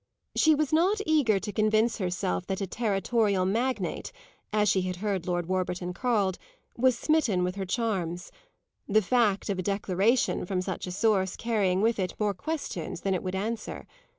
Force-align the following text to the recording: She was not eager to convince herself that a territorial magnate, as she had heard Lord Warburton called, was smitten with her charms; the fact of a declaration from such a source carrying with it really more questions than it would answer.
She 0.35 0.55
was 0.55 0.73
not 0.73 0.99
eager 1.05 1.37
to 1.39 1.53
convince 1.53 1.99
herself 1.99 2.47
that 2.47 2.59
a 2.59 2.65
territorial 2.65 3.45
magnate, 3.45 4.11
as 4.51 4.67
she 4.67 4.81
had 4.81 4.95
heard 4.95 5.27
Lord 5.27 5.45
Warburton 5.45 5.93
called, 5.93 6.39
was 6.75 6.97
smitten 6.97 7.43
with 7.43 7.53
her 7.53 7.67
charms; 7.67 8.31
the 8.87 9.03
fact 9.03 9.47
of 9.47 9.59
a 9.59 9.61
declaration 9.61 10.43
from 10.47 10.59
such 10.63 10.87
a 10.87 10.91
source 10.91 11.35
carrying 11.35 11.81
with 11.81 11.99
it 11.99 12.13
really 12.17 12.25
more 12.25 12.33
questions 12.33 13.01
than 13.01 13.13
it 13.13 13.21
would 13.21 13.35
answer. 13.35 13.85